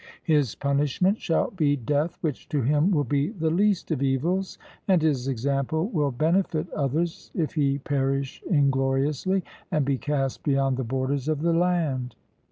His 0.23 0.55
punishment 0.55 1.21
shall 1.21 1.51
be 1.51 1.75
death, 1.75 2.17
which 2.21 2.49
to 2.49 2.63
him 2.63 2.89
will 2.89 3.03
be 3.03 3.29
the 3.29 3.51
least 3.51 3.91
of 3.91 4.01
evils; 4.01 4.57
and 4.87 4.99
his 4.99 5.27
example 5.27 5.89
will 5.91 6.09
benefit 6.09 6.67
others, 6.71 7.29
if 7.35 7.53
he 7.53 7.77
perish 7.77 8.41
ingloriously, 8.49 9.43
and 9.69 9.85
be 9.85 9.99
cast 9.99 10.41
beyond 10.41 10.77
the 10.77 10.83
borders 10.83 11.27
of 11.27 11.43
the 11.43 11.53
land. 11.53 12.15